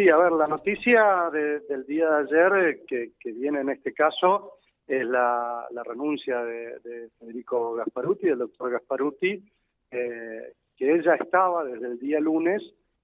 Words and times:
Sí, 0.00 0.08
a 0.08 0.16
ver, 0.16 0.32
la 0.32 0.46
noticia 0.46 1.28
del 1.30 1.84
día 1.84 2.08
de 2.08 2.22
ayer 2.22 2.86
que, 2.86 3.32
viene 3.32 3.60
en 3.60 3.68
este 3.68 3.92
caso 3.92 4.54
es 4.86 5.04
la, 5.04 5.68
renuncia 5.84 6.42
de, 6.42 7.10
Federico 7.18 7.74
Gasparuti, 7.74 8.28
del 8.28 8.38
doctor 8.38 8.70
Gasparuti, 8.70 9.44
eh, 9.90 10.54
que 10.74 10.94
ella 10.94 11.16
estaba 11.16 11.64
desde 11.64 11.86
el 11.86 11.98
día 11.98 12.18
lunes 12.18 12.62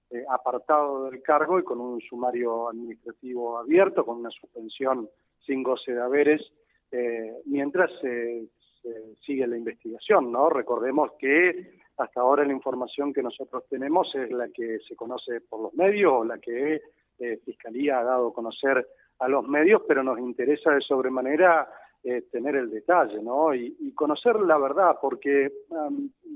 eh, 0.09 0.25
apartado 0.27 1.11
del 1.11 1.21
cargo 1.21 1.59
y 1.59 1.63
con 1.63 1.79
un 1.79 2.01
sumario 2.01 2.67
administrativo 2.67 3.59
abierto, 3.59 4.03
con 4.03 4.17
una 4.17 4.31
suspensión 4.31 5.07
sin 5.45 5.61
goce 5.61 5.93
de 5.93 6.01
haberes, 6.01 6.41
eh, 6.89 7.31
mientras 7.45 7.91
se 8.01 8.47
sigue 9.23 9.45
la 9.45 9.57
investigación, 9.57 10.31
¿no? 10.31 10.49
Recordemos 10.49 11.11
que 11.19 11.77
hasta 11.97 12.21
ahora 12.21 12.45
la 12.45 12.53
información 12.53 13.11
que 13.11 13.23
nosotros 13.23 13.63
tenemos 13.69 14.13
es 14.15 14.31
la 14.31 14.49
que 14.49 14.79
se 14.87 14.95
conoce 14.95 15.41
por 15.41 15.61
los 15.61 15.73
medios 15.73 16.13
o 16.13 16.23
la 16.23 16.37
que 16.37 16.81
eh, 17.19 17.39
Fiscalía 17.43 17.99
ha 17.99 18.03
dado 18.03 18.27
a 18.27 18.33
conocer 18.33 18.87
a 19.19 19.27
los 19.27 19.47
medios, 19.47 19.81
pero 19.87 20.03
nos 20.03 20.19
interesa 20.19 20.71
de 20.71 20.81
sobremanera 20.81 21.67
eh, 22.03 22.21
tener 22.31 22.55
el 22.55 22.69
detalle, 22.69 23.21
¿no? 23.21 23.53
Y, 23.53 23.91
conocer 23.95 24.35
la 24.39 24.59
verdad, 24.59 24.97
porque 25.01 25.51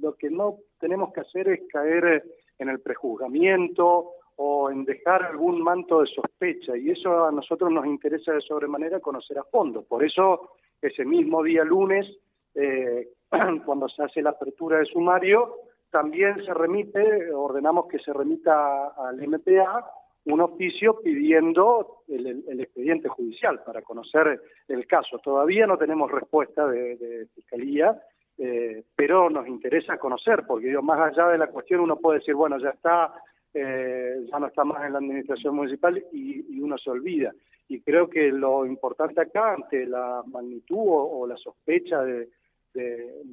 lo 0.01 0.15
que 0.15 0.31
no 0.31 0.57
tenemos 0.79 1.13
que 1.13 1.19
hacer 1.19 1.47
es 1.49 1.61
caer 1.71 2.23
en 2.57 2.69
el 2.69 2.79
prejuzgamiento 2.79 4.13
o 4.37 4.71
en 4.71 4.83
dejar 4.83 5.23
algún 5.23 5.61
manto 5.61 6.01
de 6.01 6.07
sospecha, 6.07 6.75
y 6.75 6.89
eso 6.89 7.25
a 7.25 7.31
nosotros 7.31 7.71
nos 7.71 7.85
interesa 7.85 8.33
de 8.33 8.41
sobremanera 8.41 8.99
conocer 8.99 9.37
a 9.37 9.43
fondo. 9.43 9.83
Por 9.83 10.03
eso, 10.03 10.53
ese 10.81 11.05
mismo 11.05 11.43
día 11.43 11.63
lunes, 11.63 12.07
eh, 12.55 13.07
cuando 13.65 13.87
se 13.89 14.03
hace 14.03 14.21
la 14.21 14.31
apertura 14.31 14.79
de 14.79 14.85
sumario, 14.85 15.55
también 15.89 16.43
se 16.45 16.53
remite, 16.53 17.31
ordenamos 17.33 17.87
que 17.87 17.99
se 17.99 18.13
remita 18.13 18.87
al 18.89 19.27
MPA 19.27 19.85
un 20.25 20.39
oficio 20.39 20.99
pidiendo 21.01 22.03
el, 22.07 22.59
expediente 22.59 23.09
judicial 23.09 23.61
para 23.63 23.81
conocer 23.81 24.39
el 24.67 24.85
caso. 24.85 25.17
Todavía 25.19 25.65
no 25.65 25.77
tenemos 25.77 26.11
respuesta 26.11 26.67
de, 26.67 27.27
Fiscalía, 27.33 27.99
eh, 28.37 28.83
pero 28.95 29.29
nos 29.29 29.47
interesa 29.47 29.97
conocer, 29.97 30.43
porque 30.47 30.71
más 30.81 30.99
allá 30.99 31.29
de 31.29 31.37
la 31.39 31.47
cuestión 31.47 31.81
uno 31.81 31.97
puede 31.97 32.19
decir, 32.19 32.35
bueno, 32.35 32.59
ya 32.59 32.69
está, 32.69 33.13
eh, 33.53 34.25
ya 34.31 34.39
no 34.39 34.47
está 34.47 34.63
más 34.63 34.85
en 34.85 34.93
la 34.93 34.99
administración 34.99 35.55
municipal 35.55 36.01
y, 36.11 36.59
uno 36.61 36.77
se 36.77 36.91
olvida. 36.91 37.33
Y 37.67 37.81
creo 37.81 38.07
que 38.07 38.31
lo 38.31 38.65
importante 38.65 39.21
acá, 39.21 39.53
ante 39.53 39.85
la 39.85 40.21
magnitud 40.27 40.77
o 40.85 41.25
la 41.25 41.37
sospecha 41.37 42.03
de, 42.03 42.29
de, 42.73 43.23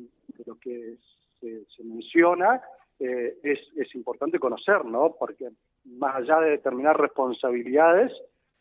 lo 0.47 0.57
que 0.59 0.97
se, 1.41 1.85
menciona, 1.85 2.61
eh, 2.99 3.39
es, 3.43 3.59
es, 3.77 3.95
importante 3.95 4.39
conocer, 4.39 4.85
¿no? 4.85 5.15
Porque 5.19 5.51
más 5.85 6.17
allá 6.17 6.41
de 6.41 6.51
determinar 6.51 7.01
responsabilidades, 7.01 8.13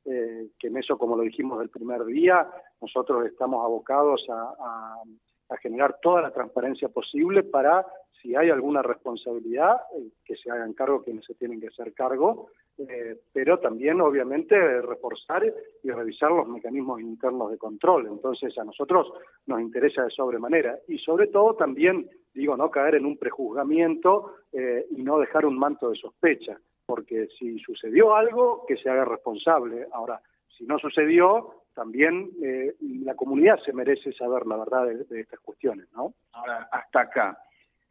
eh, 0.06 0.50
que 0.59 0.67
en 0.67 0.78
eso, 0.78 0.97
como 0.97 1.16
lo 1.16 1.23
dijimos 1.23 1.59
del 1.59 1.69
primer 1.69 2.06
día, 2.06 2.47
nosotros 2.81 3.25
estamos 3.25 3.64
abocados 3.66 4.25
a, 4.30 5.03
a 5.50 5.58
generar 5.58 6.00
toda 6.02 6.22
la 6.22 6.31
transparencia 6.31 6.89
posible 6.89 7.44
para 7.44 7.86
si 8.22 8.36
hay 8.36 8.50
alguna 8.50 8.81
responsabilidad, 8.81 9.78
eh, 9.95 10.09
que 10.25 10.36
se 10.36 10.52
hagan 10.52 10.73
cargo 10.73 11.03
quienes 11.03 11.25
se 11.25 11.36
tienen 11.36 11.59
que 11.59 11.67
hacer 11.67 11.94
cargo, 11.94 12.50
eh, 12.78 13.17
pero 13.33 13.59
también 13.59 14.00
obviamente 14.02 14.56
reforzar 14.81 15.44
y 15.83 15.89
revisar 15.89 16.31
los 16.31 16.47
mecanismos 16.47 17.02
internos 17.02 17.50
de 17.52 17.58
control. 17.58 18.08
Entonces 18.08 18.56
a 18.58 18.64
nosotros 18.64 19.11
nos 19.47 19.61
interesa 19.61 20.03
de 20.03 20.11
sobremanera 20.11 20.78
y 20.88 21.00
sobre 21.00 21.28
todo 21.28 21.56
también, 21.56 22.08
digo, 22.34 22.56
no 22.56 22.69
caer 22.69 22.95
en 22.95 23.06
un 23.06 23.17
prejuzgamiento 23.17 24.36
eh, 24.52 24.86
y 24.92 25.02
no 25.02 25.17
dejar 25.17 25.45
un 25.45 25.58
manto 25.58 25.89
de 25.89 25.97
sospecha, 25.97 26.59
porque 26.86 27.28
si 27.39 27.58
sucedió 27.59 28.16
algo, 28.16 28.66
que 28.67 28.78
se 28.78 28.89
haga 28.89 29.06
responsable. 29.06 29.88
Ahora, 29.91 30.22
si 30.58 30.66
no 30.66 30.78
sucedió, 30.78 31.64
también 31.73 32.31
la 32.80 33.16
comunidad 33.16 33.59
se 33.64 33.73
merece 33.73 34.12
saber 34.14 34.47
la 34.47 34.58
verdad 34.58 34.88
de, 34.88 35.03
de 35.03 35.19
estas 35.22 35.39
cuestiones, 35.41 35.88
¿no? 35.94 36.14
Ahora, 36.34 36.68
hasta 36.72 37.02
acá, 37.02 37.38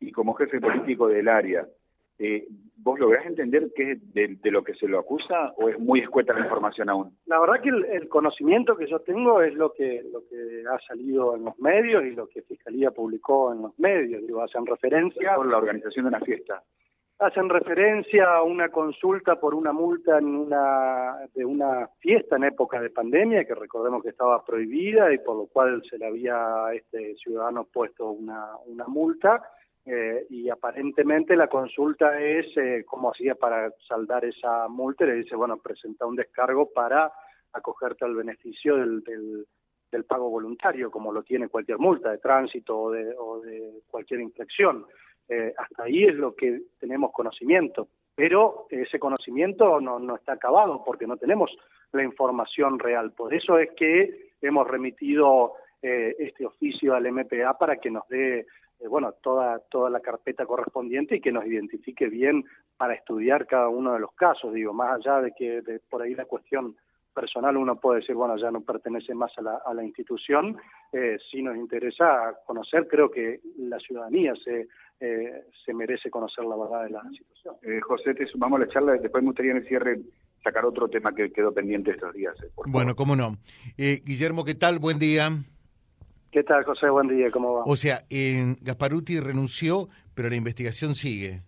y 0.01 0.11
como 0.11 0.35
jefe 0.35 0.61
político 0.61 1.07
del 1.09 1.29
área, 1.29 1.67
eh, 2.19 2.47
¿vos 2.77 2.99
lográs 2.99 3.27
entender 3.27 3.69
qué 3.75 3.93
es 3.93 4.15
de, 4.15 4.51
lo 4.51 4.65
que 4.65 4.75
se 4.75 4.89
lo 4.89 4.99
acusa 4.99 5.53
o 5.57 5.69
es 5.69 5.79
muy 5.79 6.01
escueta 6.01 6.33
la 6.33 6.41
información 6.41 6.89
aún? 6.89 7.17
La 7.27 7.39
verdad 7.39 7.61
que 7.61 7.69
el, 7.69 8.09
conocimiento 8.09 8.77
que 8.77 8.87
yo 8.87 9.01
tengo 9.01 9.43
es 9.43 9.55
lo 9.55 9.73
que 9.73 10.03
lo 10.11 10.21
que 10.29 10.65
ha 10.71 10.79
salido 10.87 11.37
en 11.37 11.45
los 11.45 11.59
medios 11.59 12.05
y 12.05 12.13
lo 12.13 12.27
que 12.29 12.43
Fiscalía 12.43 12.91
publicó 12.91 13.53
en 13.53 13.63
los 13.63 13.79
medios, 13.79 14.23
digo, 14.27 14.43
hacen 14.43 14.65
referencia... 14.65 15.35
Por 15.35 15.51
la 15.51 15.59
organización 15.59 16.05
de 16.05 16.09
una 16.09 16.21
fiesta. 16.21 16.63
Hacen 17.19 17.49
referencia 17.49 18.37
a 18.37 18.43
una 18.43 18.69
consulta 18.69 19.41
por 19.41 19.55
una 19.55 19.73
multa 19.73 20.19
en 20.19 20.27
una 20.27 21.17
de 21.35 21.45
una 21.45 21.89
fiesta 21.99 22.37
en 22.37 22.45
época 22.45 22.81
de 22.81 22.91
pandemia, 22.91 23.45
que 23.45 23.55
recordemos 23.55 24.03
que 24.03 24.11
estaba 24.11 24.45
prohibida 24.45 25.13
y 25.13 25.19
por 25.19 25.37
lo 25.37 25.47
cual 25.47 25.83
se 25.89 25.99
le 25.99 26.07
había 26.07 26.67
a 26.67 26.75
este 26.75 27.15
ciudadano 27.17 27.65
puesto 27.65 28.11
una, 28.11 28.51
una 28.67 28.87
multa 28.87 29.43
eh, 29.89 30.27
y 30.31 30.49
aparentemente 30.49 31.37
la 31.37 31.47
consulta 31.47 32.21
es 32.21 32.47
eh, 32.57 32.85
cómo 32.85 33.13
hacía 33.13 33.37
para 33.37 33.71
saldar 33.87 34.25
esa 34.25 34.67
multa 34.67 35.05
le 35.05 35.15
dice, 35.15 35.37
bueno, 35.37 35.59
presenta 35.59 36.07
un 36.07 36.17
descargo 36.17 36.73
para 36.73 37.13
acogerte 37.53 38.05
al 38.05 38.17
beneficio 38.17 38.77
del, 38.77 39.05
del, 39.91 40.05
pago 40.05 40.29
voluntario, 40.29 40.91
como 40.91 41.13
lo 41.13 41.23
tiene 41.23 41.49
cualquier 41.49 41.79
multa 41.79 42.11
de 42.11 42.19
tránsito 42.19 42.79
o 42.79 42.91
de, 42.91 43.15
o 43.17 43.41
de 43.41 43.81
cualquier 43.89 44.21
infracción. 44.21 44.85
Eh, 45.29 45.55
hasta 45.57 45.85
ahí 45.85 46.05
es 46.05 46.15
lo 46.17 46.35
que 46.35 46.63
tenemos 46.81 47.13
conocimiento, 47.13 47.89
pero 48.15 48.67
ese 48.69 48.99
conocimiento 48.99 49.81
no, 49.81 50.01
no 50.01 50.17
está 50.17 50.33
acabado 50.33 50.83
porque 50.85 51.07
no 51.07 51.17
tenemos 51.17 51.57
la 51.93 52.03
información 52.03 52.79
real. 52.79 53.13
Por 53.13 53.33
eso 53.33 53.59
es 53.59 53.71
que 53.77 54.33
hemos 54.43 54.67
remitido 54.67 55.55
este 55.83 56.45
oficio 56.45 56.95
al 56.95 57.11
MPA 57.13 57.57
para 57.59 57.77
que 57.77 57.91
nos 57.91 58.09
dé 58.09 58.47
eh, 58.81 58.89
bueno, 58.89 59.15
toda, 59.23 59.59
toda 59.71 59.91
la 59.91 60.01
carpeta 60.01 60.45
correspondiente 60.45 61.17
y 61.17 61.21
que 61.21 61.33
nos 61.33 61.47
identifique 61.47 62.09
bien 62.09 62.45
para 62.77 62.95
estudiar 62.95 63.47
cada 63.47 63.69
uno 63.69 63.95
de 63.95 64.01
los 64.01 64.13
casos, 64.13 64.53
digo, 64.53 64.73
más 64.73 64.97
allá 64.97 65.21
de 65.23 65.33
que 65.33 65.63
de, 65.63 65.81
por 65.89 66.03
ahí 66.03 66.15
la 66.15 66.27
cuestión 66.27 66.77
personal 67.15 67.57
uno 67.57 67.81
puede 67.81 68.01
decir, 68.01 68.15
bueno, 68.15 68.37
ya 68.37 68.51
no 68.51 68.61
pertenece 68.61 69.15
más 69.15 69.33
a 69.39 69.43
la, 69.43 69.63
a 69.65 69.73
la 69.73 69.83
institución, 69.83 70.59
eh, 70.93 71.17
si 71.31 71.43
nos 71.43 71.57
interesa 71.57 72.35
conocer, 72.45 72.87
creo 72.87 73.11
que 73.11 73.41
la 73.57 73.79
ciudadanía 73.79 74.35
se, 74.45 74.69
eh, 75.01 75.45
se 75.65 75.73
merece 75.73 76.11
conocer 76.11 76.45
la 76.45 76.57
verdad 76.57 76.85
de 76.85 76.91
la 76.91 77.03
situación. 77.09 77.55
Eh, 77.63 77.81
José, 77.81 78.15
te 78.15 78.27
sumamos 78.27 78.61
a 78.61 78.67
la 78.67 78.71
charla, 78.71 78.93
después 78.93 79.23
me 79.23 79.29
gustaría 79.29 79.53
en 79.53 79.59
el 79.59 79.67
cierre 79.67 79.99
sacar 80.45 80.67
otro 80.67 80.89
tema 80.89 81.15
que 81.15 81.33
quedó 81.33 81.55
pendiente 81.55 81.93
estos 81.93 82.13
días. 82.13 82.37
bueno, 82.67 82.95
cómo 82.95 83.17
no. 83.17 83.39
Guillermo, 83.79 84.45
¿qué 84.45 84.55
tal? 84.55 84.79
Buen 84.79 84.99
día. 84.99 85.31
¿Qué 86.37 86.45
tal, 86.45 86.65
José? 86.65 86.91
Buen 86.91 87.09
día, 87.09 87.31
¿cómo 87.31 87.55
va? 87.55 87.63
O 87.65 87.77
sea, 87.77 88.05
en 88.11 88.59
Gasparuti 88.61 89.19
renunció, 89.21 89.89
pero 90.15 90.29
la 90.29 90.37
investigación 90.37 90.95
sigue. 90.95 91.41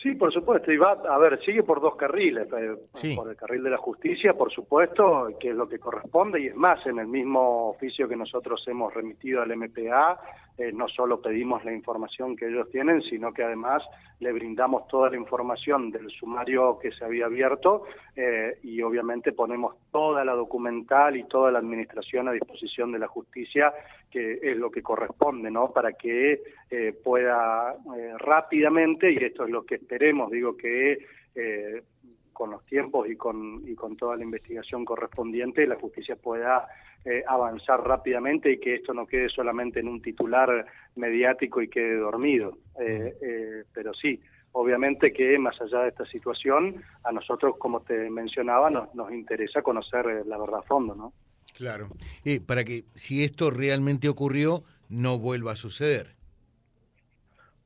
Sí, 0.00 0.14
por 0.14 0.32
supuesto, 0.32 0.70
y 0.70 0.76
va, 0.76 0.92
a 0.92 1.18
ver, 1.18 1.40
sigue 1.44 1.64
por 1.64 1.80
dos 1.80 1.96
carriles, 1.96 2.46
eh, 2.52 3.16
por 3.16 3.28
el 3.28 3.34
carril 3.34 3.64
de 3.64 3.70
la 3.70 3.76
justicia, 3.76 4.34
por 4.34 4.52
supuesto, 4.52 5.30
que 5.40 5.48
es 5.48 5.56
lo 5.56 5.68
que 5.68 5.80
corresponde, 5.80 6.40
y 6.40 6.46
es 6.46 6.54
más, 6.54 6.86
en 6.86 7.00
el 7.00 7.08
mismo 7.08 7.70
oficio 7.70 8.06
que 8.06 8.14
nosotros 8.14 8.62
hemos 8.68 8.94
remitido 8.94 9.42
al 9.42 9.50
MPA, 9.56 10.20
eh, 10.58 10.72
no 10.72 10.88
solo 10.88 11.22
pedimos 11.22 11.64
la 11.64 11.72
información 11.72 12.34
que 12.34 12.48
ellos 12.48 12.68
tienen, 12.70 13.00
sino 13.02 13.32
que 13.32 13.44
además 13.44 13.80
le 14.18 14.32
brindamos 14.32 14.88
toda 14.88 15.08
la 15.08 15.16
información 15.16 15.92
del 15.92 16.10
sumario 16.10 16.80
que 16.80 16.90
se 16.90 17.04
había 17.04 17.26
abierto 17.26 17.84
eh, 18.16 18.58
y 18.64 18.82
obviamente 18.82 19.30
ponemos 19.30 19.76
toda 19.92 20.24
la 20.24 20.32
documental 20.32 21.16
y 21.16 21.28
toda 21.28 21.52
la 21.52 21.60
administración 21.60 22.26
a 22.26 22.32
disposición 22.32 22.90
de 22.90 22.98
la 22.98 23.06
justicia, 23.06 23.72
que 24.10 24.40
es 24.42 24.56
lo 24.56 24.68
que 24.68 24.82
corresponde, 24.82 25.48
¿no? 25.48 25.70
Para 25.72 25.92
que 25.92 26.42
eh, 26.70 26.92
pueda 27.04 27.76
rápidamente, 28.18 29.12
y 29.12 29.16
esto 29.16 29.44
es 29.44 29.50
lo 29.50 29.64
que 29.64 29.76
esperemos, 29.76 30.30
digo 30.30 30.56
que 30.56 30.98
con 32.38 32.52
los 32.52 32.64
tiempos 32.66 33.08
y 33.10 33.16
con, 33.16 33.64
y 33.66 33.74
con 33.74 33.96
toda 33.96 34.16
la 34.16 34.22
investigación 34.22 34.84
correspondiente, 34.84 35.66
la 35.66 35.74
justicia 35.74 36.14
pueda 36.14 36.68
eh, 37.04 37.24
avanzar 37.26 37.80
rápidamente 37.82 38.52
y 38.52 38.60
que 38.60 38.76
esto 38.76 38.94
no 38.94 39.08
quede 39.08 39.28
solamente 39.28 39.80
en 39.80 39.88
un 39.88 40.00
titular 40.00 40.64
mediático 40.94 41.60
y 41.60 41.68
quede 41.68 41.96
dormido. 41.96 42.58
Eh, 42.80 43.12
eh, 43.20 43.64
pero 43.74 43.92
sí, 43.92 44.20
obviamente 44.52 45.12
que 45.12 45.36
más 45.36 45.60
allá 45.60 45.80
de 45.80 45.88
esta 45.88 46.06
situación, 46.06 46.80
a 47.02 47.10
nosotros, 47.10 47.56
como 47.58 47.80
te 47.80 48.08
mencionaba, 48.08 48.70
nos, 48.70 48.94
nos 48.94 49.10
interesa 49.10 49.60
conocer 49.62 50.24
la 50.24 50.38
verdad 50.38 50.60
a 50.60 50.62
fondo, 50.62 50.94
¿no? 50.94 51.12
Claro. 51.56 51.88
para 52.46 52.62
que 52.62 52.84
si 52.94 53.24
esto 53.24 53.50
realmente 53.50 54.08
ocurrió, 54.08 54.62
no 54.88 55.18
vuelva 55.18 55.52
a 55.52 55.56
suceder. 55.56 56.17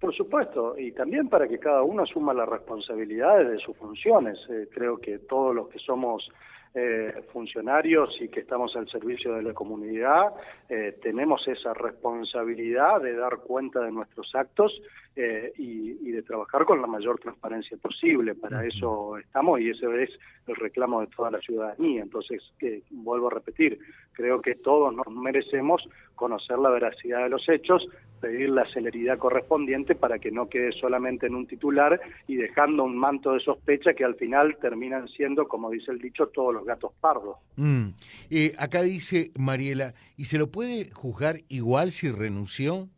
Por 0.03 0.13
supuesto, 0.13 0.77
y 0.77 0.91
también 0.91 1.29
para 1.29 1.47
que 1.47 1.61
cada 1.61 1.85
uno 1.85 2.03
asuma 2.03 2.35
las 2.35 2.49
responsabilidades 2.49 3.49
de 3.49 3.59
sus 3.59 3.77
funciones. 3.77 4.37
Eh, 4.51 4.67
creo 4.69 4.99
que 4.99 5.21
todos 5.21 5.55
los 5.55 5.69
que 5.69 5.79
somos 5.79 6.29
eh, 6.75 7.23
funcionarios 7.35 8.17
y 8.19 8.29
que 8.29 8.41
estamos 8.41 8.75
al 8.77 8.89
servicio 8.89 9.35
de 9.35 9.43
la 9.43 9.53
comunidad, 9.53 10.33
eh, 10.71 10.97
tenemos 11.03 11.47
esa 11.47 11.75
responsabilidad 11.75 13.03
de 13.03 13.15
dar 13.15 13.41
cuenta 13.41 13.81
de 13.81 13.93
nuestros 13.93 14.35
actos 14.35 14.73
eh, 15.15 15.53
y, 15.59 16.11
de 16.11 16.23
trabajar 16.23 16.65
con 16.65 16.81
la 16.81 16.87
mayor 16.87 17.21
transparencia 17.21 17.77
posible. 17.77 18.35
Para 18.35 18.65
eso 18.65 19.19
estamos 19.19 19.61
y 19.61 19.69
ese 19.69 20.03
es 20.03 20.11
el 20.47 20.57
reclamo 20.57 21.03
de 21.03 21.09
toda 21.09 21.31
la 21.31 21.41
ciudadanía. 21.41 22.03
Entonces, 22.03 22.43
vuelvo 22.91 23.27
a 23.27 23.35
repetir, 23.35 23.79
creo 24.13 24.41
que 24.41 24.55
todos 24.55 24.95
nos 24.95 25.07
merecemos 25.09 25.87
conocer 26.15 26.59
la 26.59 26.71
veracidad 26.71 27.25
de 27.25 27.29
los 27.29 27.47
hechos, 27.51 27.87
pedir 28.23 28.51
la 28.51 28.65
celeridad 28.73 29.19
correspondiente 29.19 29.97
para 29.97 30.21
que 30.21 30.31
no 30.31 30.49
quede 30.49 30.71
solamente 30.81 31.27
en 31.27 31.35
un 31.35 31.49
titular 31.49 32.01
y 32.29 32.37
dejando 32.37 32.85
un 32.85 32.97
manto 32.97 33.33
de 33.33 33.41
sospecha 33.41 33.95
que 33.95 34.05
al 34.05 34.15
final 34.15 34.57
terminan 34.63 35.09
siendo, 35.09 35.49
como 35.49 35.71
dice 35.71 35.91
el 35.91 35.99
dicho, 35.99 36.29
todos 36.29 36.55
los 36.55 36.65
gatos 36.65 36.93
pardos. 37.01 37.37
Mm. 37.57 37.89
Eh, 38.31 38.53
acá 38.59 38.83
dice 38.83 39.33
Mariela, 39.37 39.95
¿y 40.17 40.27
se 40.27 40.39
lo 40.39 40.53
puede 40.53 40.91
juzgar 40.93 41.41
igual 41.49 41.91
si 41.91 42.11
renunció? 42.11 42.89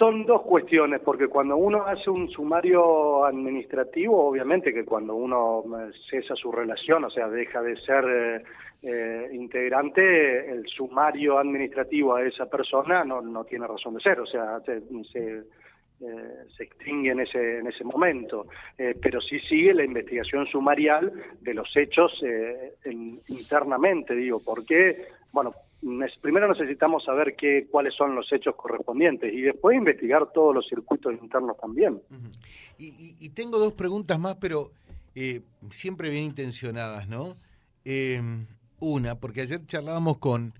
Son 0.00 0.24
dos 0.24 0.40
cuestiones, 0.40 1.02
porque 1.04 1.28
cuando 1.28 1.58
uno 1.58 1.84
hace 1.84 2.08
un 2.08 2.26
sumario 2.30 3.22
administrativo, 3.26 4.28
obviamente 4.28 4.72
que 4.72 4.82
cuando 4.82 5.14
uno 5.14 5.62
eh, 5.78 5.90
cesa 6.08 6.34
su 6.34 6.50
relación, 6.50 7.04
o 7.04 7.10
sea, 7.10 7.28
deja 7.28 7.60
de 7.60 7.76
ser 7.82 8.04
eh, 8.08 8.42
eh, 8.82 9.28
integrante, 9.30 10.50
el 10.52 10.66
sumario 10.68 11.38
administrativo 11.38 12.14
a 12.14 12.22
esa 12.22 12.46
persona 12.46 13.04
no, 13.04 13.20
no 13.20 13.44
tiene 13.44 13.66
razón 13.66 13.92
de 13.92 14.00
ser, 14.00 14.20
o 14.20 14.26
sea, 14.26 14.60
se, 14.60 14.80
se, 15.12 16.64
extingue 16.64 17.10
en 17.10 17.20
ese, 17.20 17.58
en 17.58 17.66
ese 17.66 17.84
momento, 17.84 18.46
pero 19.02 19.20
sí 19.20 19.38
sigue 19.40 19.74
la 19.74 19.84
investigación 19.84 20.46
sumarial 20.46 21.12
de 21.42 21.52
los 21.52 21.76
hechos 21.76 22.24
internamente, 23.28 24.14
digo, 24.14 24.40
porque, 24.42 25.08
bueno, 25.30 25.52
primero 26.20 26.48
necesitamos 26.48 27.04
saber 27.04 27.34
qué, 27.36 27.66
cuáles 27.70 27.94
son 27.94 28.14
los 28.14 28.30
hechos 28.32 28.54
correspondientes 28.56 29.32
y 29.32 29.40
después 29.40 29.76
investigar 29.76 30.30
todos 30.32 30.54
los 30.54 30.68
circuitos 30.68 31.14
internos 31.14 31.56
también. 31.58 32.00
y, 32.78 33.28
tengo 33.30 33.58
dos 33.58 33.72
preguntas 33.72 34.18
más, 34.18 34.36
pero 34.36 34.72
eh, 35.14 35.42
siempre 35.70 36.10
bien 36.10 36.24
intencionadas, 36.24 37.08
¿no? 37.08 37.34
Em, 37.84 38.46
una, 38.78 39.18
porque 39.18 39.40
ayer 39.42 39.66
charlábamos 39.66 40.18
con 40.18 40.54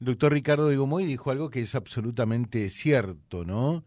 el 0.00 0.06
doctor 0.06 0.32
Ricardo 0.32 0.68
de 0.68 0.76
Gomoy 0.76 1.04
y 1.04 1.06
dijo 1.06 1.30
algo 1.30 1.50
que 1.50 1.60
es 1.60 1.74
absolutamente 1.74 2.68
cierto, 2.70 3.44
¿no? 3.44 3.84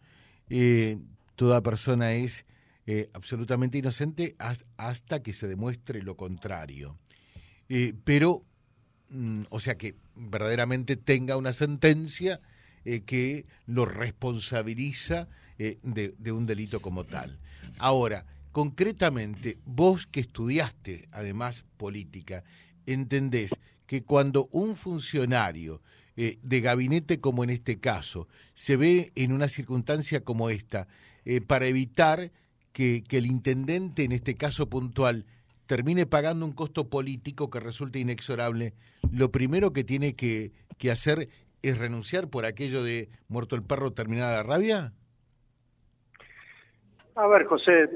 Eh, 0.50 0.98
toda 1.36 1.62
persona 1.62 2.14
es 2.14 2.46
eh, 2.88 3.10
absolutamente 3.14 3.78
inocente 3.78 4.36
hasta 4.78 5.22
que 5.22 5.34
se 5.34 5.48
demuestre 5.48 6.02
lo 6.02 6.16
contrario. 6.16 6.98
pero 8.04 8.44
o 9.50 9.60
sea, 9.60 9.76
que 9.76 9.96
verdaderamente 10.16 10.96
tenga 10.96 11.38
una 11.38 11.54
sentencia 11.54 12.42
eh, 12.84 13.02
que 13.02 13.46
lo 13.66 13.86
responsabiliza 13.86 15.28
eh, 15.58 15.80
de, 15.84 16.32
un 16.32 16.46
delito 16.46 16.82
como 16.82 17.04
tal. 17.04 17.40
Ahora, 17.78 18.26
concretamente, 18.52 19.58
vos 19.66 20.08
que 20.08 20.22
estudiaste 20.22 21.08
además 21.12 21.66
política, 21.78 22.44
entendés 22.86 23.52
que 23.88 24.04
cuando 24.04 24.50
un 24.52 24.76
funcionario 24.76 25.82
eh, 26.18 26.40
de 26.42 26.62
gabinete 26.62 27.20
como 27.20 27.44
en 27.44 27.50
este 27.50 27.80
caso 27.80 28.28
se 28.54 28.78
ve 28.78 29.12
en 29.16 29.32
una 29.32 29.50
circunstancia 29.50 30.22
como 30.22 30.50
esta, 30.50 30.88
para 31.48 31.66
evitar 31.66 32.32
que 32.72 33.04
el 33.10 33.26
intendente 33.26 34.04
en 34.04 34.12
este 34.12 34.36
caso 34.36 34.70
puntual 34.70 35.26
termine 35.68 36.06
pagando 36.06 36.46
un 36.46 36.54
costo 36.54 36.90
político 36.90 37.50
que 37.50 37.60
resulte 37.60 38.00
inexorable, 38.00 38.74
lo 39.12 39.32
primero 39.32 39.74
que 39.74 39.84
tiene 39.84 40.16
que, 40.16 40.52
que 40.78 40.92
hacer 40.92 41.30
es 41.62 41.78
renunciar 41.78 42.30
por 42.30 42.46
aquello 42.46 42.84
de 42.84 43.10
muerto 43.28 43.56
el 43.56 43.64
perro, 43.64 43.94
terminada 43.94 44.38
la 44.38 44.44
rabia? 44.44 44.94
A 47.16 47.28
ver, 47.28 47.46
José, 47.46 47.90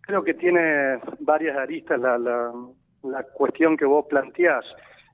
creo 0.00 0.22
que 0.22 0.34
tiene 0.34 0.98
varias 1.20 1.56
aristas 1.56 1.98
la, 1.98 2.18
la, 2.18 2.52
la 3.02 3.22
cuestión 3.24 3.76
que 3.76 3.86
vos 3.86 4.06
planteás. 4.08 4.64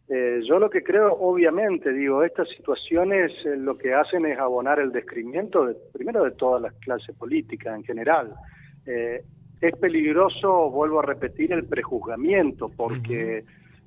Eh, 0.08 0.40
yo 0.46 0.58
lo 0.58 0.70
que 0.70 0.82
creo, 0.82 1.12
obviamente, 1.14 1.92
digo, 1.92 2.22
estas 2.22 2.48
situaciones 2.50 3.32
eh, 3.44 3.56
lo 3.56 3.76
que 3.76 3.92
hacen 3.92 4.24
es 4.26 4.38
abonar 4.38 4.78
el 4.78 4.92
descrimiento, 4.92 5.66
de, 5.66 5.76
primero 5.92 6.22
de 6.22 6.30
todas 6.32 6.62
las 6.62 6.74
clases 6.74 7.16
políticas 7.16 7.76
en 7.76 7.84
general. 7.84 8.34
Eh, 8.86 9.24
es 9.60 9.76
peligroso, 9.76 10.70
vuelvo 10.70 11.00
a 11.00 11.02
repetir, 11.02 11.52
el 11.52 11.64
prejuzgamiento, 11.64 12.68
porque, 12.68 13.44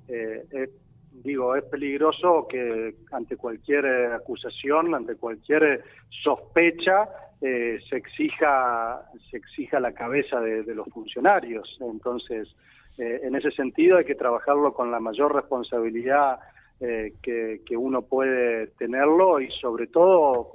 eh, 0.08 0.70
digo, 1.12 1.56
es 1.56 1.64
peligroso 1.66 2.48
que 2.50 2.96
ante 3.12 3.38
cualquier 3.38 3.86
eh, 3.86 4.14
acusación, 4.14 4.96
ante 4.96 5.16
cualquier 5.16 5.64
eh, 5.64 5.80
sospecha, 6.24 7.08
se 7.40 7.96
exija 7.96 9.02
se 9.32 9.38
exija 9.38 9.80
la 9.80 9.94
cabeza 9.94 10.42
de, 10.42 10.76
los 10.76 10.90
funcionarios. 10.90 11.78
Entonces, 11.80 12.54
en 12.98 13.34
ese 13.34 13.50
sentido 13.52 13.96
hay 13.96 14.04
que 14.04 14.16
trabajarlo 14.16 14.74
con 14.74 14.92
la 14.92 15.00
mayor 15.00 15.34
responsabilidad 15.34 16.40
que, 16.80 17.62
que, 17.66 17.78
uno 17.78 18.02
puede 18.02 18.68
tenerlo 18.78 19.40
y 19.40 19.50
sobre 19.52 19.88
todo 19.88 20.52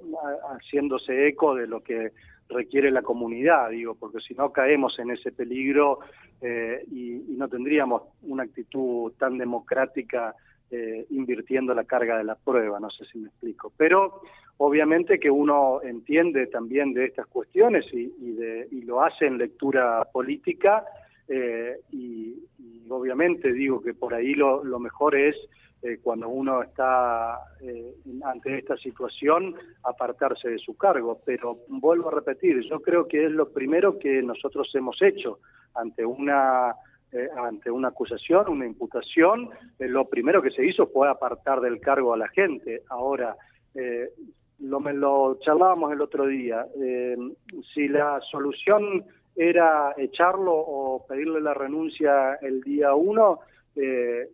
haciéndose 0.53 1.27
eco 1.27 1.55
de 1.55 1.67
lo 1.67 1.83
que 1.83 2.11
requiere 2.49 2.91
la 2.91 3.03
comunidad, 3.03 3.71
digo, 3.71 3.95
porque 3.95 4.21
si 4.21 4.35
no 4.35 4.53
caemos 4.53 4.99
en 4.99 5.11
ese 5.11 5.33
peligro 5.33 6.01
eh, 6.41 6.85
y, 6.91 7.35
no 7.37 7.49
tendríamos 7.49 8.03
una 8.23 8.45
actitud 8.45 9.13
tan 9.19 9.39
democrática 9.39 10.35
eh, 10.71 11.05
invirtiendo 11.11 11.75
la 11.75 11.85
carga 11.85 12.17
de 12.19 12.25
la 12.25 12.37
prueba, 12.37 12.79
no 12.79 12.91
sé 12.91 13.05
si 13.07 13.19
me 13.19 13.29
explico. 13.29 13.73
Pero 13.77 14.23
obviamente 14.59 15.19
que 15.19 15.31
uno 15.31 15.83
entiende 15.83 16.47
también 16.47 16.95
de 16.95 17.07
estas 17.07 17.27
cuestiones 17.27 17.87
y, 17.93 18.33
de, 18.33 18.69
y 18.71 18.83
lo 18.83 19.03
hace 19.03 19.27
en 19.27 19.39
lectura 19.39 20.07
política 20.13 20.85
eh, 21.29 21.81
y, 21.91 22.37
obviamente 22.89 23.51
digo 23.53 23.83
que 23.83 23.95
por 23.95 24.13
ahí 24.13 24.35
lo 24.35 24.79
mejor 24.79 25.17
es 25.17 25.35
eh, 25.85 25.99
cuando 26.03 26.29
uno 26.31 26.63
está 26.63 27.39
eh, 27.61 27.95
ante 28.25 28.59
esta 28.59 28.75
situación, 28.79 29.55
apartarse 29.83 30.49
de 30.49 30.59
su 30.59 30.77
cargo. 30.77 31.21
Pero 31.27 31.59
vuelvo 31.69 32.09
a 32.09 32.15
repetir, 32.15 32.61
yo 32.63 32.81
creo 32.81 33.07
que 33.07 33.27
es 33.27 33.31
lo 33.31 33.51
primero 33.51 33.99
que 33.99 34.23
nosotros 34.23 34.71
hemos 34.75 35.01
hecho 35.03 35.41
ante 35.75 36.05
una 36.05 36.75
eh, 37.13 37.29
ante 37.37 37.71
una 37.71 37.89
acusación, 37.89 38.49
una 38.49 38.67
imputación, 38.67 39.51
lo 39.79 40.09
primero 40.09 40.43
que 40.43 40.51
se 40.51 40.65
hizo 40.65 40.87
fue 40.89 41.09
apartar 41.09 41.61
del 41.61 41.81
cargo 41.81 42.15
a 42.15 42.17
la 42.17 42.29
gente. 42.29 42.83
Ahora, 42.89 43.37
lo, 44.59 44.81
me 44.81 44.95
lo 44.95 45.39
charlábamos 45.41 45.93
el 45.93 46.01
otro 46.01 46.27
día, 46.27 46.67
si 47.73 47.89
la 47.89 48.21
solución 48.33 49.05
era 49.37 49.95
echarlo 49.97 50.55
o 50.55 51.05
pedirle 51.07 51.41
la 51.41 51.55
renuncia 51.55 52.35
el 52.41 52.61
día 52.63 52.95
uno, 52.95 53.41
eh, 53.77 54.29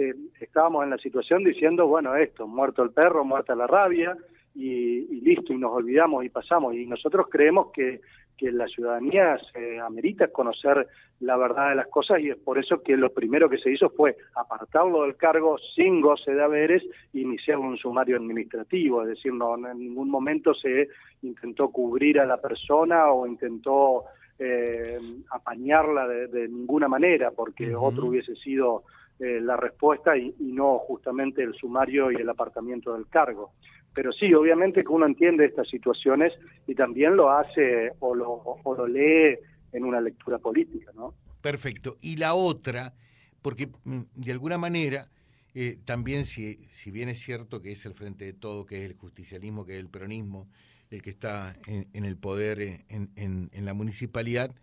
que 0.00 0.44
estábamos 0.44 0.84
en 0.84 0.90
la 0.90 0.98
situación 0.98 1.44
diciendo, 1.44 1.86
bueno, 1.86 2.16
esto, 2.16 2.46
muerto 2.46 2.82
el 2.82 2.90
perro, 2.90 3.22
muerta 3.24 3.54
la 3.54 3.66
rabia, 3.66 4.16
y, 4.54 5.20
listo, 5.20 5.52
y 5.52 5.58
nos 5.58 5.72
olvidamos 5.72 6.24
y 6.24 6.30
pasamos. 6.30 6.74
Y 6.74 6.86
nosotros 6.86 7.26
creemos 7.30 7.70
que, 7.72 8.00
que 8.36 8.50
la 8.50 8.66
ciudadanía 8.66 9.38
se 9.52 9.78
amerita 9.78 10.28
conocer 10.28 10.88
la 11.20 11.36
verdad 11.36 11.68
de 11.68 11.74
las 11.76 11.88
cosas 11.88 12.20
y 12.20 12.30
es 12.30 12.38
por 12.38 12.58
eso 12.58 12.82
que 12.82 12.96
lo 12.96 13.12
primero 13.12 13.50
que 13.50 13.58
se 13.58 13.70
hizo 13.70 13.90
fue 13.90 14.16
apartarlo 14.34 15.02
del 15.02 15.16
cargo 15.16 15.58
sin 15.76 16.00
goce 16.00 16.32
de 16.32 16.42
haberes 16.42 16.82
e 17.12 17.20
iniciar 17.20 17.58
un 17.58 17.76
sumario 17.76 18.16
administrativo, 18.16 19.02
es 19.02 19.08
decir, 19.08 19.34
no, 19.34 19.54
en 19.56 19.78
ningún 19.78 20.08
momento 20.08 20.54
se 20.54 20.88
intentó 21.22 21.68
cubrir 21.68 22.18
a 22.18 22.24
la 22.24 22.38
persona 22.38 23.10
o 23.10 23.26
intentó 23.26 24.04
eh, 24.38 24.98
apañarla 25.30 26.08
de, 26.08 26.48
ninguna 26.48 26.88
manera, 26.88 27.30
porque 27.30 27.74
otro 27.76 28.06
hubiese 28.06 28.34
sido 28.36 28.84
eh, 29.20 29.38
la 29.38 29.54
respuesta 29.54 30.16
y, 30.16 30.34
no 30.38 30.78
justamente 30.78 31.42
el 31.42 31.52
sumario 31.52 32.10
y 32.10 32.14
el 32.14 32.28
apartamiento 32.30 32.94
del 32.94 33.06
cargo. 33.06 33.52
Pero 33.92 34.12
sí, 34.12 34.32
obviamente 34.32 34.82
que 34.82 34.88
uno 34.88 35.04
entiende 35.04 35.44
estas 35.44 35.68
situaciones 35.68 36.32
y 36.66 36.74
también 36.74 37.16
lo 37.16 37.30
hace 37.30 37.92
o 37.98 38.14
lo, 38.14 38.86
lee 38.86 39.36
en 39.72 39.84
una 39.84 40.00
lectura 40.00 40.38
política, 40.38 40.90
¿no? 40.94 41.12
Perfecto. 41.42 41.98
Y 42.00 42.16
la 42.16 42.32
otra, 42.32 42.94
porque 43.42 43.68
mm, 43.84 44.00
de 44.14 44.32
alguna 44.32 44.56
manera, 44.56 45.10
eh, 45.54 45.76
también 45.84 46.24
si, 46.24 46.66
si 46.70 46.90
bien 46.90 47.10
es 47.10 47.20
cierto 47.20 47.60
que 47.60 47.72
es 47.72 47.84
el 47.84 47.92
frente 47.92 48.24
de 48.24 48.32
todo, 48.32 48.64
que 48.64 48.84
es 48.84 48.90
el 48.90 48.96
justicialismo, 48.96 49.66
que 49.66 49.74
es 49.74 49.80
el 49.80 49.90
peronismo, 49.90 50.48
el 50.90 51.02
que 51.02 51.10
está 51.10 51.56
en, 51.66 52.04
el 52.06 52.16
poder 52.16 52.60
en, 52.88 53.10
en, 53.16 53.50
en 53.52 53.64
la 53.66 53.74
municipalidad, 53.74 54.54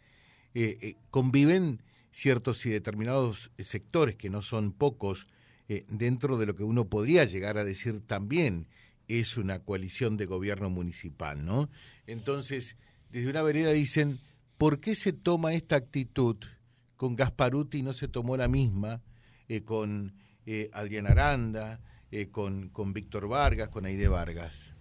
eh, 0.55 0.95
conviven 1.11 1.83
ciertos 2.17 2.65
y 2.65 2.71
determinados 2.71 3.51
sectores, 3.59 4.15
que 4.15 4.31
no 4.31 4.41
son 4.41 4.71
pocos, 4.71 5.27
eh, 5.69 5.85
dentro 5.87 6.39
de 6.39 6.47
lo 6.47 6.55
que 6.55 6.63
uno 6.63 6.85
podría 6.85 7.25
llegar 7.25 7.59
a 7.59 7.63
decir 7.63 8.01
también 8.07 8.65
es 9.07 9.37
una 9.37 9.59
coalición 9.59 10.17
de 10.17 10.25
gobierno 10.25 10.71
municipal, 10.71 11.45
¿no? 11.45 11.69
Entonces, 12.07 12.75
desde 13.11 13.29
una 13.29 13.43
vereda 13.43 13.71
dicen, 13.71 14.19
¿por 14.57 14.79
qué 14.79 14.95
se 14.95 15.13
toma 15.13 15.53
esta 15.53 15.75
actitud 15.75 16.37
con 16.95 17.15
Gasparuti 17.15 17.83
no 17.83 17.93
se 17.93 18.07
tomó 18.07 18.35
la 18.35 18.47
misma 18.47 18.99
con 19.65 20.15
Adrián 20.73 21.05
Aranda, 21.05 21.79
con, 22.31 22.69
con 22.69 22.91
Víctor 22.93 23.27
Vargas, 23.27 23.69
con 23.69 23.85
Aide 23.85 24.07
Vargas? 24.07 24.76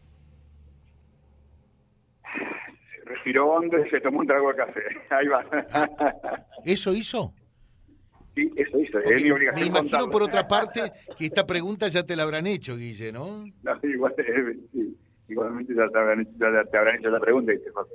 Respiró 3.06 3.46
hondo 3.52 3.78
y 3.84 3.88
se 3.88 4.00
tomó 4.00 4.20
un 4.20 4.26
trago 4.26 4.50
de 4.50 4.56
café. 4.56 4.82
Ahí 5.10 5.28
va. 5.28 5.44
¿Eso 6.64 6.92
hizo? 6.92 7.32
Sí, 8.34 8.52
eso 8.54 8.78
hizo. 8.78 8.98
es 8.98 9.22
mi 9.22 9.30
obligación 9.30 9.72
me 9.72 9.78
imagino, 9.78 10.10
por 10.10 10.22
otra 10.22 10.46
parte, 10.46 10.92
que 11.16 11.26
esta 11.26 11.46
pregunta 11.46 11.88
ya 11.88 12.02
te 12.02 12.14
la 12.14 12.24
habrán 12.24 12.46
hecho, 12.46 12.76
Guille, 12.76 13.10
¿no? 13.10 13.46
no 13.62 13.78
igual, 13.82 14.14
sí, 14.72 14.94
igualmente 15.28 15.74
ya 15.74 15.88
te 15.88 15.98
habrán, 16.76 16.98
hecho 16.98 17.08
la 17.08 17.20
pregunta, 17.20 17.52
José. 17.72 17.94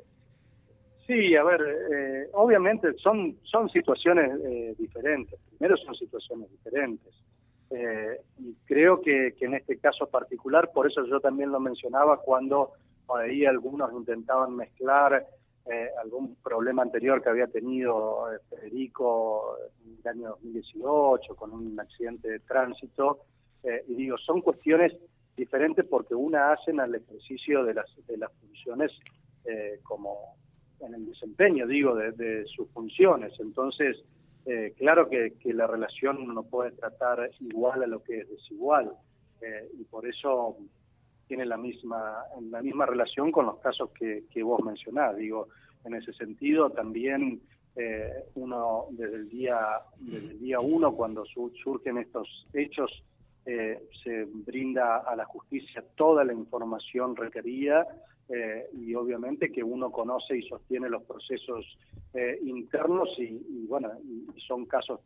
Sí, 1.06 1.36
a 1.36 1.44
ver, 1.44 1.62
eh, 1.62 2.28
obviamente 2.34 2.94
son, 2.94 3.38
son 3.44 3.70
situaciones 3.70 4.32
eh, 4.46 4.74
diferentes. 4.80 5.40
Primero 5.50 5.78
son 5.78 5.94
situaciones 5.94 6.50
diferentes. 6.50 7.14
Eh, 7.70 8.20
y 8.40 8.56
creo 8.66 9.02
que, 9.02 9.36
que 9.38 9.46
en 9.46 9.56
este 9.56 9.78
caso 9.78 10.08
particular, 10.08 10.72
por 10.74 10.88
eso 10.88 11.06
yo 11.06 11.20
también 11.20 11.52
lo 11.52 11.60
mencionaba 11.60 12.18
cuando 12.18 12.72
ahí 13.18 13.46
algunos 13.46 13.92
intentaban 13.94 14.56
mezclar 14.56 15.26
eh, 15.66 15.90
algún 16.02 16.38
problema 16.38 16.82
anterior 16.82 17.22
que 17.22 17.30
había 17.30 17.46
tenido 17.46 18.34
eh, 18.34 18.40
Federico 18.50 19.58
en 19.86 20.00
el 20.04 20.08
año 20.08 20.30
2018 20.30 21.36
con 21.36 21.54
un 21.54 21.80
accidente 21.80 22.30
de 22.30 22.40
tránsito. 22.40 23.20
Eh, 23.64 23.84
y 23.88 23.94
digo, 23.94 24.18
son 24.18 24.42
cuestiones 24.42 24.92
diferentes 25.38 25.86
porque 25.86 26.16
una 26.16 26.52
hacen 26.52 26.80
al 26.80 26.96
ejercicio 26.96 27.64
de 27.64 27.76
las, 27.76 27.86
de 28.08 28.18
las 28.18 28.32
funciones 28.34 28.92
como 29.84 30.36
en 30.82 30.94
el 30.94 31.06
desempeño, 31.08 31.66
digo, 31.66 31.96
de, 31.96 32.46
sus 32.46 32.70
funciones. 32.72 33.34
Entonces, 33.40 33.98
claro 34.78 35.10
que, 35.10 35.34
que, 35.40 35.52
la 35.52 35.66
relación 35.66 36.28
no 36.34 36.44
puede 36.44 36.72
tratar 36.72 37.32
igual 37.40 37.82
a 37.82 37.88
lo 37.88 38.04
que 38.04 38.20
es 38.20 38.30
desigual. 38.30 38.92
y 39.74 39.84
por 39.86 40.08
eso 40.08 40.58
tiene 41.32 41.46
la 41.46 41.56
misma, 41.56 42.26
la 42.50 42.62
misma 42.62 42.86
relación 42.86 43.32
con 43.32 43.46
los 43.46 43.58
casos 43.60 43.92
que, 43.92 44.44
vos 44.44 44.62
mencionás. 44.66 45.16
Digo, 45.16 45.48
en 45.86 45.94
ese 45.94 46.12
sentido 46.12 46.72
también 46.72 47.40
eh, 47.74 48.26
uno 48.36 48.88
desde 48.90 49.16
el 49.16 49.30
día 49.30 49.58
desde 49.98 50.32
el 50.32 50.40
día 50.42 50.60
uno 50.60 50.94
cuando 50.94 51.24
surgen 51.24 52.00
estos 52.00 52.28
hechos 52.52 52.92
eh, 53.46 53.82
se 54.04 54.26
brinda 54.26 54.98
a 54.98 55.16
la 55.16 55.24
justicia 55.24 55.82
toda 55.96 56.26
la 56.26 56.34
información 56.34 57.16
requerida 57.16 57.88
eh, 58.28 58.66
y 58.74 58.94
obviamente 58.94 59.54
que 59.54 59.64
uno 59.64 59.90
conoce 59.90 60.38
y 60.38 60.42
sostiene 60.50 60.90
los 60.90 61.04
procesos 61.04 61.66
internos 62.44 63.08
y, 63.18 63.66
bueno 63.70 63.90
y 64.04 64.42
son 64.42 64.66
casos 64.66 65.00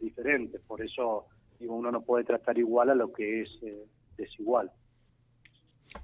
diferentes 0.00 0.58
por 0.62 0.80
eso 0.80 1.26
digo 1.60 1.76
uno 1.76 1.92
no 1.92 2.00
puede 2.00 2.24
tratar 2.24 2.56
igual 2.56 2.88
a 2.88 2.94
lo 2.94 3.12
que 3.12 3.42
es 3.42 3.50
desigual 4.16 4.72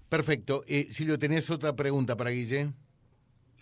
Perfecto. 0.08 0.62
Eh, 0.66 0.87
Silvio, 0.90 1.18
¿tenés 1.18 1.50
otra 1.50 1.75
pregunta 1.75 2.16
para 2.16 2.30
Guille? 2.30 2.68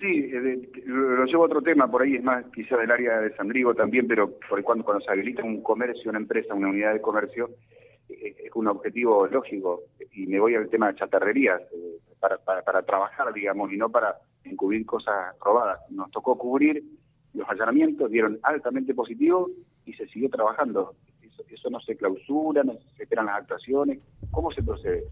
Sí, 0.00 0.30
eh, 0.32 0.70
lo 0.86 1.26
llevo 1.26 1.42
a 1.42 1.46
otro 1.46 1.60
tema, 1.60 1.90
por 1.90 2.00
ahí 2.00 2.16
es 2.16 2.24
más 2.24 2.46
quizá 2.54 2.78
del 2.78 2.90
área 2.90 3.20
de 3.20 3.36
Sandrigo 3.36 3.74
también, 3.74 4.08
pero 4.08 4.30
por 4.48 4.62
cuando, 4.62 4.82
cuando 4.82 5.04
se 5.04 5.10
habilita 5.10 5.44
un 5.44 5.62
comercio, 5.62 6.08
una 6.08 6.18
empresa, 6.18 6.54
una 6.54 6.68
unidad 6.68 6.94
de 6.94 7.02
comercio, 7.02 7.50
eh, 8.08 8.34
es 8.46 8.50
un 8.54 8.68
objetivo 8.68 9.26
lógico. 9.26 9.82
Y 10.12 10.26
me 10.26 10.40
voy 10.40 10.54
al 10.54 10.70
tema 10.70 10.88
de 10.88 10.98
chatarrerías, 10.98 11.60
eh, 11.60 11.98
para, 12.18 12.38
para, 12.38 12.82
trabajar, 12.82 13.32
digamos, 13.34 13.70
y 13.72 13.76
no 13.76 13.90
para 13.90 14.16
encubrir 14.44 14.86
cosas 14.86 15.38
robadas. 15.38 15.80
Nos 15.90 16.10
tocó 16.10 16.38
cubrir 16.38 16.82
los 17.34 17.48
allanamientos, 17.48 18.10
dieron 18.10 18.38
altamente 18.42 18.94
positivo 18.94 19.50
y 19.84 19.92
se 19.92 20.06
siguió 20.08 20.30
trabajando. 20.30 20.94
Eso, 21.22 21.44
eso 21.48 21.68
no 21.68 21.80
se 21.80 21.96
clausura, 21.96 22.62
no 22.62 22.72
se 22.72 23.02
esperan 23.02 23.26
las 23.26 23.40
actuaciones. 23.40 24.00
¿Cómo 24.30 24.50
se 24.50 24.62
procede? 24.62 25.04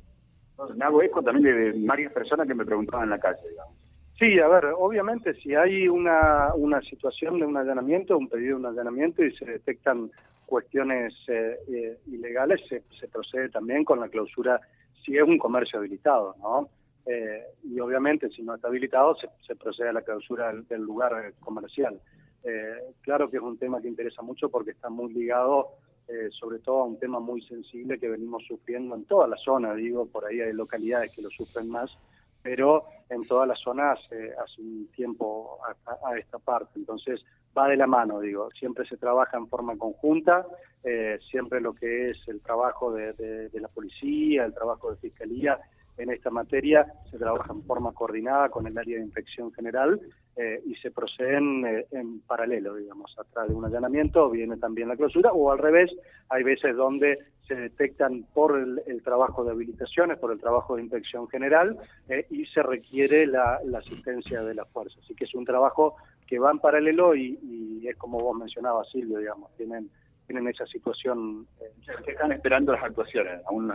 Me 0.74 0.84
hago 0.84 1.02
eco 1.02 1.22
también 1.22 1.44
de, 1.44 1.86
varias 1.86 2.12
personas 2.12 2.46
que 2.46 2.54
me 2.54 2.64
preguntaban 2.64 3.04
en 3.04 3.10
la 3.10 3.18
calle, 3.18 3.48
digamos. 3.48 3.74
Sí, 4.18 4.38
a 4.40 4.48
ver, 4.48 4.66
obviamente 4.76 5.32
si 5.34 5.54
hay 5.54 5.86
una, 5.86 6.52
una 6.56 6.80
situación 6.82 7.38
de 7.38 7.46
un 7.46 7.56
allanamiento, 7.56 8.18
un 8.18 8.28
pedido 8.28 8.56
de 8.56 8.60
un 8.62 8.66
allanamiento 8.66 9.24
y 9.24 9.34
se 9.36 9.44
detectan 9.44 10.10
cuestiones 10.44 11.14
eh, 11.28 11.56
eh, 11.68 11.98
ilegales, 12.06 12.60
se, 12.68 12.82
se, 12.98 13.06
procede 13.06 13.48
también 13.48 13.84
con 13.84 14.00
la 14.00 14.08
clausura 14.08 14.60
si 15.04 15.16
es 15.16 15.22
un 15.22 15.38
comercio 15.38 15.78
habilitado, 15.78 16.34
¿no? 16.40 16.68
Eh, 17.06 17.44
y 17.62 17.78
obviamente 17.78 18.28
si 18.30 18.42
no 18.42 18.56
está 18.56 18.68
habilitado 18.68 19.14
se, 19.14 19.28
se 19.46 19.54
procede 19.54 19.90
a 19.90 19.92
la 19.92 20.02
clausura 20.02 20.52
del, 20.52 20.82
lugar 20.82 21.32
comercial. 21.40 22.00
claro 23.02 23.30
que 23.30 23.36
es 23.36 23.42
un 23.42 23.58
tema 23.58 23.80
que 23.80 23.88
interesa 23.88 24.22
mucho 24.22 24.48
porque 24.50 24.72
está 24.72 24.90
muy 24.90 25.12
ligado 25.12 25.68
eh, 26.08 26.28
sobre 26.30 26.58
todo 26.60 26.80
a 26.80 26.84
un 26.86 26.98
tema 26.98 27.20
muy 27.20 27.42
sensible 27.42 27.98
que 27.98 28.08
venimos 28.08 28.42
sufriendo 28.46 28.94
en 28.94 29.04
toda 29.04 29.28
la 29.28 29.36
zona, 29.36 29.74
digo, 29.74 30.06
por 30.06 30.24
ahí 30.24 30.40
hay 30.40 30.52
localidades 30.52 31.12
que 31.14 31.22
lo 31.22 31.30
sufren 31.30 31.68
más, 31.68 31.90
pero 32.42 32.84
en 33.10 33.26
toda 33.26 33.46
la 33.46 33.54
zona 33.54 33.92
hace, 33.92 34.32
hace 34.32 34.62
un 34.62 34.88
tiempo 34.94 35.58
a, 36.04 36.16
esta 36.18 36.38
parte, 36.38 36.78
entonces 36.78 37.22
va 37.56 37.68
de 37.68 37.76
la 37.76 37.86
mano, 37.86 38.20
digo, 38.20 38.48
siempre 38.58 38.86
se 38.86 38.96
trabaja 38.96 39.36
en 39.36 39.48
forma 39.48 39.76
conjunta, 39.76 40.46
eh, 40.82 41.18
siempre 41.30 41.60
lo 41.60 41.74
que 41.74 42.10
es 42.10 42.16
el 42.28 42.40
trabajo 42.40 42.92
de 42.92 43.50
la 43.52 43.68
policía, 43.68 44.44
el 44.44 44.54
trabajo 44.54 44.90
de 44.90 44.96
fiscalía, 44.96 45.60
en 45.98 46.10
esta 46.10 46.30
materia 46.30 46.86
se 47.10 47.18
trabaja 47.18 47.52
en 47.52 47.62
forma 47.64 47.92
coordinada 47.92 48.48
con 48.48 48.66
el 48.66 48.78
área 48.78 48.96
de 48.98 49.04
inspección 49.04 49.52
general 49.52 50.00
eh, 50.36 50.62
y 50.64 50.74
se 50.76 50.90
proceden 50.90 51.66
eh, 51.66 51.86
en 51.90 52.20
paralelo, 52.20 52.76
digamos, 52.76 53.14
atrás 53.18 53.48
de 53.48 53.54
un 53.54 53.64
allanamiento 53.64 54.30
viene 54.30 54.56
también 54.56 54.88
la 54.88 54.96
clausura 54.96 55.32
o 55.32 55.50
al 55.50 55.58
revés, 55.58 55.90
hay 56.28 56.44
veces 56.44 56.76
donde 56.76 57.18
se 57.46 57.54
detectan 57.54 58.24
por 58.34 58.58
el, 58.58 59.02
trabajo 59.02 59.42
de 59.42 59.52
habilitaciones, 59.52 60.18
por 60.18 60.32
el 60.32 60.38
trabajo 60.38 60.76
de 60.76 60.82
inspección 60.82 61.28
general 61.28 61.78
eh, 62.08 62.26
y 62.30 62.44
se 62.46 62.62
requiere 62.62 63.26
la, 63.26 63.60
asistencia 63.76 64.42
de 64.42 64.54
la 64.54 64.66
fuerza. 64.66 64.98
Así 65.02 65.14
que 65.14 65.24
es 65.24 65.34
un 65.34 65.46
trabajo 65.46 65.96
que 66.26 66.38
va 66.38 66.50
en 66.50 66.58
paralelo 66.58 67.14
y, 67.14 67.38
y 67.42 67.88
es 67.88 67.96
como 67.96 68.20
vos 68.20 68.36
mencionabas, 68.36 68.90
Silvio, 68.90 69.18
digamos, 69.18 69.50
tienen 69.56 69.88
tienen 70.28 70.46
esa 70.46 70.66
situación. 70.66 71.46
Eh, 71.60 71.72
que 72.04 72.12
están 72.12 72.30
esperando 72.32 72.72
las 72.72 72.84
actuaciones. 72.84 73.40
Aún 73.46 73.72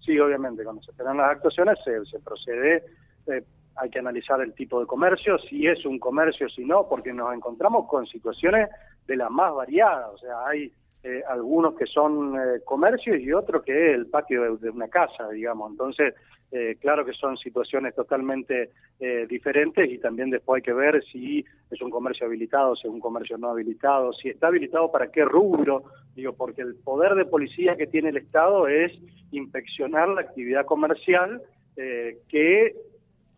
Sí, 0.00 0.18
obviamente, 0.20 0.62
cuando 0.62 0.82
se 0.82 0.90
esperan 0.90 1.16
las 1.16 1.30
actuaciones 1.30 1.78
se, 1.82 2.04
se 2.04 2.20
procede, 2.20 2.84
eh, 3.26 3.42
hay 3.76 3.90
que 3.90 3.98
analizar 3.98 4.40
el 4.42 4.52
tipo 4.54 4.78
de 4.78 4.86
comercio, 4.86 5.38
si 5.38 5.66
es 5.66 5.84
un 5.86 5.98
comercio, 5.98 6.48
si 6.50 6.64
no, 6.64 6.86
porque 6.88 7.12
nos 7.12 7.34
encontramos 7.34 7.88
con 7.88 8.06
situaciones 8.06 8.68
de 9.06 9.16
las 9.16 9.30
más 9.30 9.52
variadas, 9.54 10.10
o 10.12 10.18
sea, 10.18 10.46
hay 10.46 10.70
eh, 11.06 11.22
algunos 11.28 11.74
que 11.74 11.84
son 11.84 12.34
eh, 12.34 12.60
comercios 12.64 13.20
y 13.20 13.30
otros 13.30 13.62
que 13.62 13.90
es 13.90 13.94
el 13.94 14.06
patio 14.06 14.56
de, 14.56 14.70
una 14.70 14.88
casa, 14.88 15.28
digamos. 15.28 15.70
Entonces, 15.72 16.14
eh, 16.50 16.78
claro 16.80 17.04
que 17.04 17.12
son 17.12 17.36
situaciones 17.36 17.94
totalmente 17.94 18.70
diferentes 19.28 19.90
y 19.90 19.98
también 19.98 20.30
después 20.30 20.60
hay 20.60 20.62
que 20.62 20.72
ver 20.72 21.04
si 21.12 21.44
es 21.70 21.82
un 21.82 21.90
comercio 21.90 22.26
habilitado, 22.26 22.74
si 22.74 22.86
es 22.86 22.94
un 22.94 23.00
comercio 23.00 23.36
no 23.36 23.50
habilitado, 23.50 24.14
si 24.14 24.30
está 24.30 24.46
habilitado 24.46 24.90
para 24.90 25.10
qué 25.10 25.26
rubro, 25.26 25.84
digo, 26.14 26.32
porque 26.32 26.62
el 26.62 26.76
poder 26.76 27.14
de 27.16 27.26
policía 27.26 27.76
que 27.76 27.86
tiene 27.86 28.08
el 28.08 28.16
Estado 28.16 28.66
es 28.66 28.92
inspeccionar 29.30 30.08
la 30.08 30.22
actividad 30.22 30.64
comercial 30.64 31.42
que 31.76 32.74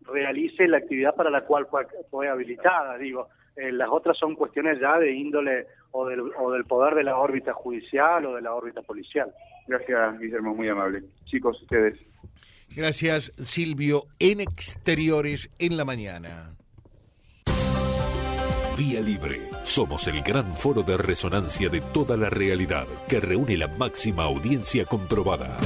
realice 0.03 0.69
la 0.69 0.77
actividad 0.77 1.15
para 1.15 1.31
la 1.31 1.41
cual 1.41 1.65
fue, 1.65 1.85
fue 2.09 2.29
habilitada, 2.29 2.97
digo. 2.97 3.27
las 3.57 3.89
otras 3.89 4.15
son 4.17 4.35
cuestiones 4.35 4.79
ya 4.79 4.99
de 4.99 5.11
índole 5.11 5.65
o 5.91 6.07
del, 6.07 6.21
o 6.39 6.51
del 6.51 6.65
poder 6.65 6.95
de 6.95 7.03
la 7.03 7.17
órbita 7.17 7.53
judicial 7.53 8.25
o 8.25 8.35
de 8.35 8.41
la 8.41 8.53
órbita 8.53 8.81
policial. 8.81 9.33
Gracias, 9.67 10.19
Guillermo, 10.19 10.53
muy 10.53 10.69
amable. 10.69 11.03
Chicos, 11.25 11.61
ustedes. 11.61 11.99
Gracias, 12.69 13.33
Silvio. 13.37 14.05
En 14.19 14.39
Exteriores 14.39 15.49
en 15.59 15.77
la 15.77 15.85
mañana. 15.85 16.53
Vía 18.77 19.01
Libre. 19.01 19.41
Somos 19.63 20.07
el 20.07 20.21
gran 20.21 20.53
foro 20.55 20.83
de 20.83 20.97
resonancia 20.97 21.67
de 21.67 21.81
toda 21.81 22.15
la 22.15 22.29
realidad 22.29 22.85
que 23.09 23.19
reúne 23.19 23.57
la 23.57 23.67
máxima 23.67 24.25
audiencia 24.25 24.85
comprobada. 24.85 25.57